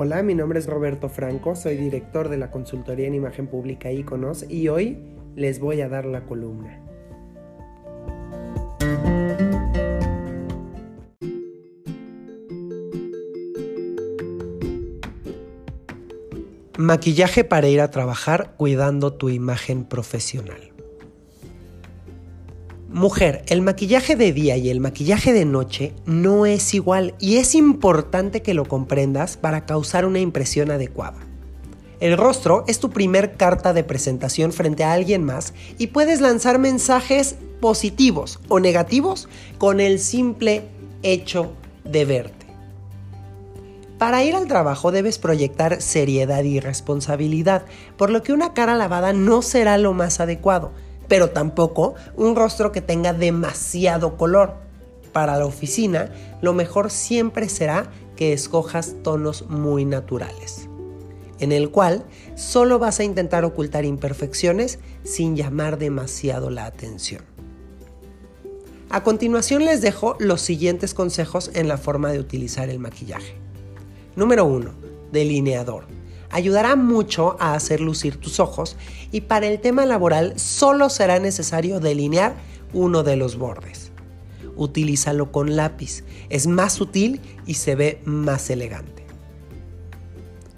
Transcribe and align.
Hola, 0.00 0.22
mi 0.22 0.36
nombre 0.36 0.60
es 0.60 0.66
Roberto 0.66 1.08
Franco, 1.08 1.56
soy 1.56 1.76
director 1.76 2.28
de 2.28 2.38
la 2.38 2.52
consultoría 2.52 3.08
en 3.08 3.16
imagen 3.16 3.48
pública 3.48 3.90
Iconos 3.90 4.48
y 4.48 4.68
hoy 4.68 4.96
les 5.34 5.58
voy 5.58 5.80
a 5.80 5.88
dar 5.88 6.04
la 6.04 6.24
columna. 6.24 6.80
Maquillaje 16.76 17.42
para 17.42 17.66
ir 17.66 17.80
a 17.80 17.90
trabajar 17.90 18.54
cuidando 18.56 19.14
tu 19.14 19.30
imagen 19.30 19.84
profesional. 19.84 20.77
Mujer, 22.90 23.44
el 23.48 23.60
maquillaje 23.60 24.16
de 24.16 24.32
día 24.32 24.56
y 24.56 24.70
el 24.70 24.80
maquillaje 24.80 25.34
de 25.34 25.44
noche 25.44 25.92
no 26.06 26.46
es 26.46 26.72
igual 26.72 27.14
y 27.18 27.36
es 27.36 27.54
importante 27.54 28.40
que 28.40 28.54
lo 28.54 28.64
comprendas 28.64 29.36
para 29.36 29.66
causar 29.66 30.06
una 30.06 30.20
impresión 30.20 30.70
adecuada. 30.70 31.18
El 32.00 32.16
rostro 32.16 32.64
es 32.66 32.80
tu 32.80 32.88
primer 32.88 33.36
carta 33.36 33.74
de 33.74 33.84
presentación 33.84 34.52
frente 34.52 34.84
a 34.84 34.94
alguien 34.94 35.22
más 35.22 35.52
y 35.76 35.88
puedes 35.88 36.22
lanzar 36.22 36.58
mensajes 36.58 37.36
positivos 37.60 38.40
o 38.48 38.58
negativos 38.58 39.28
con 39.58 39.80
el 39.80 39.98
simple 39.98 40.62
hecho 41.02 41.52
de 41.84 42.06
verte. 42.06 42.46
Para 43.98 44.24
ir 44.24 44.34
al 44.34 44.46
trabajo 44.46 44.92
debes 44.92 45.18
proyectar 45.18 45.82
seriedad 45.82 46.42
y 46.42 46.58
responsabilidad, 46.58 47.66
por 47.98 48.08
lo 48.08 48.22
que 48.22 48.32
una 48.32 48.54
cara 48.54 48.76
lavada 48.76 49.12
no 49.12 49.42
será 49.42 49.76
lo 49.76 49.92
más 49.92 50.20
adecuado 50.20 50.72
pero 51.08 51.30
tampoco 51.30 51.94
un 52.16 52.36
rostro 52.36 52.70
que 52.70 52.80
tenga 52.80 53.12
demasiado 53.12 54.16
color. 54.16 54.54
Para 55.12 55.36
la 55.38 55.46
oficina, 55.46 56.12
lo 56.42 56.52
mejor 56.52 56.90
siempre 56.90 57.48
será 57.48 57.90
que 58.14 58.32
escojas 58.32 58.96
tonos 59.02 59.48
muy 59.48 59.84
naturales, 59.84 60.68
en 61.40 61.50
el 61.50 61.70
cual 61.70 62.04
solo 62.36 62.78
vas 62.78 63.00
a 63.00 63.04
intentar 63.04 63.44
ocultar 63.44 63.84
imperfecciones 63.84 64.78
sin 65.02 65.34
llamar 65.34 65.78
demasiado 65.78 66.50
la 66.50 66.66
atención. 66.66 67.22
A 68.90 69.02
continuación 69.02 69.64
les 69.64 69.80
dejo 69.80 70.16
los 70.18 70.40
siguientes 70.40 70.94
consejos 70.94 71.50
en 71.54 71.68
la 71.68 71.78
forma 71.78 72.10
de 72.10 72.20
utilizar 72.20 72.70
el 72.70 72.78
maquillaje. 72.78 73.34
Número 74.16 74.44
1. 74.44 74.70
Delineador 75.12 75.97
ayudará 76.30 76.76
mucho 76.76 77.36
a 77.40 77.54
hacer 77.54 77.80
lucir 77.80 78.16
tus 78.16 78.40
ojos 78.40 78.76
y 79.12 79.22
para 79.22 79.46
el 79.46 79.60
tema 79.60 79.86
laboral 79.86 80.38
solo 80.38 80.90
será 80.90 81.18
necesario 81.18 81.80
delinear 81.80 82.34
uno 82.72 83.02
de 83.02 83.16
los 83.16 83.36
bordes. 83.36 83.92
Utilízalo 84.56 85.30
con 85.32 85.56
lápiz, 85.56 86.04
es 86.28 86.46
más 86.46 86.74
sutil 86.74 87.20
y 87.46 87.54
se 87.54 87.74
ve 87.74 88.00
más 88.04 88.50
elegante. 88.50 89.04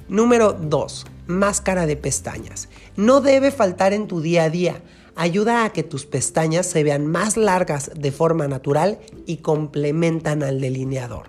Número 0.08 0.52
2. 0.54 1.06
Máscara 1.26 1.86
de 1.86 1.96
pestañas. 1.96 2.68
No 2.96 3.20
debe 3.20 3.52
faltar 3.52 3.92
en 3.92 4.08
tu 4.08 4.20
día 4.20 4.44
a 4.44 4.50
día. 4.50 4.82
Ayuda 5.14 5.64
a 5.64 5.72
que 5.72 5.84
tus 5.84 6.06
pestañas 6.06 6.66
se 6.66 6.82
vean 6.82 7.06
más 7.06 7.36
largas 7.36 7.92
de 7.94 8.10
forma 8.10 8.48
natural 8.48 8.98
y 9.26 9.36
complementan 9.36 10.42
al 10.42 10.60
delineador. 10.60 11.28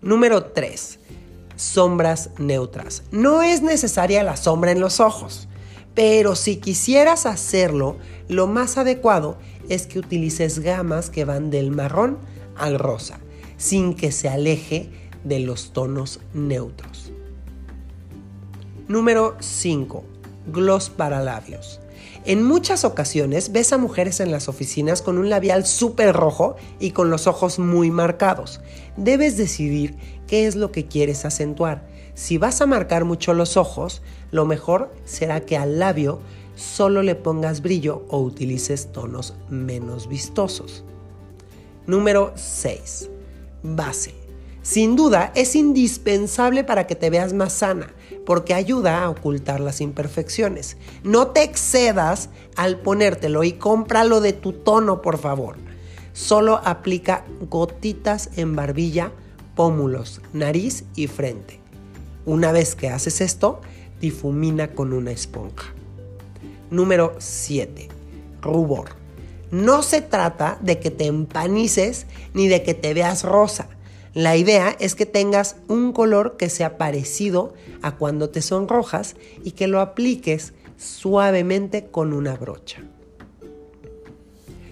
Número 0.00 0.44
3 0.44 1.00
sombras 1.56 2.30
neutras. 2.38 3.02
No 3.10 3.42
es 3.42 3.62
necesaria 3.62 4.22
la 4.22 4.36
sombra 4.36 4.70
en 4.70 4.80
los 4.80 5.00
ojos, 5.00 5.48
pero 5.94 6.36
si 6.36 6.56
quisieras 6.56 7.26
hacerlo, 7.26 7.96
lo 8.28 8.46
más 8.46 8.76
adecuado 8.76 9.38
es 9.68 9.86
que 9.86 9.98
utilices 9.98 10.60
gamas 10.60 11.10
que 11.10 11.24
van 11.24 11.50
del 11.50 11.70
marrón 11.70 12.18
al 12.56 12.78
rosa, 12.78 13.18
sin 13.56 13.94
que 13.94 14.12
se 14.12 14.28
aleje 14.28 14.90
de 15.24 15.40
los 15.40 15.72
tonos 15.72 16.20
neutros. 16.34 17.10
Número 18.88 19.36
5. 19.40 20.04
Gloss 20.46 20.90
para 20.90 21.20
labios. 21.20 21.80
En 22.24 22.42
muchas 22.42 22.84
ocasiones 22.84 23.52
ves 23.52 23.72
a 23.72 23.78
mujeres 23.78 24.20
en 24.20 24.30
las 24.30 24.48
oficinas 24.48 25.02
con 25.02 25.18
un 25.18 25.30
labial 25.30 25.64
súper 25.66 26.14
rojo 26.14 26.56
y 26.80 26.90
con 26.90 27.10
los 27.10 27.26
ojos 27.26 27.58
muy 27.58 27.90
marcados. 27.90 28.60
Debes 28.96 29.36
decidir 29.36 29.96
qué 30.26 30.46
es 30.46 30.56
lo 30.56 30.72
que 30.72 30.86
quieres 30.86 31.24
acentuar. 31.24 31.86
Si 32.14 32.38
vas 32.38 32.60
a 32.60 32.66
marcar 32.66 33.04
mucho 33.04 33.34
los 33.34 33.56
ojos, 33.56 34.02
lo 34.30 34.46
mejor 34.46 34.90
será 35.04 35.40
que 35.40 35.56
al 35.56 35.78
labio 35.78 36.20
solo 36.56 37.02
le 37.02 37.14
pongas 37.14 37.62
brillo 37.62 38.04
o 38.08 38.20
utilices 38.20 38.90
tonos 38.90 39.34
menos 39.48 40.08
vistosos. 40.08 40.82
Número 41.86 42.32
6. 42.34 43.10
Base. 43.62 44.14
Sin 44.62 44.96
duda 44.96 45.30
es 45.36 45.54
indispensable 45.54 46.64
para 46.64 46.88
que 46.88 46.96
te 46.96 47.08
veas 47.08 47.32
más 47.32 47.52
sana, 47.52 47.94
porque 48.26 48.52
ayuda 48.52 49.02
a 49.02 49.08
ocultar 49.08 49.60
las 49.60 49.80
imperfecciones. 49.80 50.76
No 51.02 51.28
te 51.28 51.44
excedas 51.44 52.28
al 52.56 52.80
ponértelo 52.80 53.44
y 53.44 53.52
cómpralo 53.52 54.20
de 54.20 54.34
tu 54.34 54.52
tono, 54.52 55.00
por 55.00 55.16
favor. 55.16 55.56
Solo 56.12 56.60
aplica 56.64 57.24
gotitas 57.48 58.30
en 58.36 58.56
barbilla, 58.56 59.12
pómulos, 59.54 60.20
nariz 60.32 60.84
y 60.96 61.06
frente. 61.06 61.60
Una 62.26 62.52
vez 62.52 62.74
que 62.74 62.90
haces 62.90 63.20
esto, 63.20 63.60
difumina 64.00 64.72
con 64.72 64.92
una 64.92 65.12
esponja. 65.12 65.72
Número 66.70 67.14
7. 67.18 67.88
Rubor. 68.42 68.90
No 69.52 69.82
se 69.82 70.02
trata 70.02 70.58
de 70.60 70.80
que 70.80 70.90
te 70.90 71.06
empanices 71.06 72.06
ni 72.34 72.48
de 72.48 72.64
que 72.64 72.74
te 72.74 72.92
veas 72.92 73.22
rosa 73.22 73.68
la 74.16 74.34
idea 74.34 74.74
es 74.80 74.94
que 74.94 75.04
tengas 75.04 75.56
un 75.68 75.92
color 75.92 76.38
que 76.38 76.48
sea 76.48 76.78
parecido 76.78 77.52
a 77.82 77.96
cuando 77.96 78.30
te 78.30 78.40
sonrojas 78.40 79.14
y 79.44 79.50
que 79.50 79.66
lo 79.66 79.78
apliques 79.78 80.54
suavemente 80.78 81.88
con 81.88 82.14
una 82.14 82.34
brocha. 82.34 82.82